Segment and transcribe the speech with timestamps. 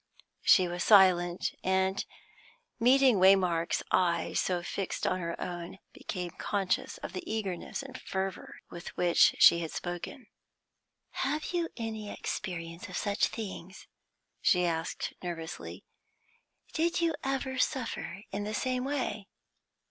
[0.41, 2.03] She was silent, and,
[2.79, 8.55] meeting Waymark's eyes so fixed on her own, became conscious of the eagerness and fervour
[8.71, 10.25] with which she had spoken.
[11.11, 13.85] "Have you any experience of such things?"
[14.41, 15.85] she asked nervously.
[16.73, 19.27] "Did you ever suffer in the same way?"